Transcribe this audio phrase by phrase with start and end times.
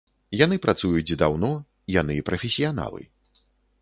[0.37, 1.51] Яны працуюць даўно,
[2.01, 3.01] яны прафесіяналы.